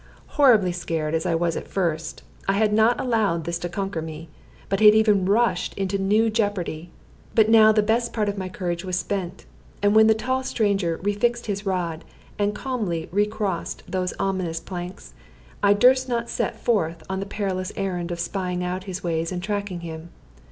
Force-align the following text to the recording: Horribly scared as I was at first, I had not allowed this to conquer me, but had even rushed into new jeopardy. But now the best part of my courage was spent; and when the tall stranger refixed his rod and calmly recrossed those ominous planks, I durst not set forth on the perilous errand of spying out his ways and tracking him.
Horribly 0.29 0.71
scared 0.71 1.13
as 1.13 1.27
I 1.27 1.35
was 1.35 1.55
at 1.55 1.67
first, 1.67 2.23
I 2.47 2.53
had 2.53 2.73
not 2.73 2.99
allowed 2.99 3.43
this 3.43 3.59
to 3.59 3.69
conquer 3.69 4.01
me, 4.01 4.29
but 4.67 4.79
had 4.79 4.95
even 4.95 5.25
rushed 5.27 5.75
into 5.75 5.99
new 5.99 6.31
jeopardy. 6.31 6.89
But 7.35 7.49
now 7.49 7.71
the 7.71 7.83
best 7.83 8.11
part 8.11 8.27
of 8.27 8.35
my 8.35 8.49
courage 8.49 8.83
was 8.83 8.95
spent; 8.97 9.45
and 9.79 9.93
when 9.95 10.07
the 10.07 10.15
tall 10.15 10.41
stranger 10.41 10.97
refixed 11.03 11.45
his 11.45 11.67
rod 11.67 12.03
and 12.39 12.55
calmly 12.55 13.09
recrossed 13.11 13.83
those 13.87 14.15
ominous 14.17 14.59
planks, 14.59 15.13
I 15.61 15.73
durst 15.75 16.09
not 16.09 16.31
set 16.31 16.59
forth 16.59 17.03
on 17.07 17.19
the 17.19 17.27
perilous 17.27 17.71
errand 17.75 18.09
of 18.09 18.19
spying 18.19 18.63
out 18.63 18.85
his 18.85 19.03
ways 19.03 19.31
and 19.31 19.43
tracking 19.43 19.81
him. 19.81 20.09